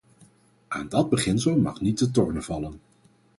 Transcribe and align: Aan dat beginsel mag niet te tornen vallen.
Aan 0.67 0.89
dat 0.89 1.09
beginsel 1.09 1.55
mag 1.57 1.81
niet 1.81 1.97
te 1.97 2.11
tornen 2.11 2.43
vallen. 2.43 2.79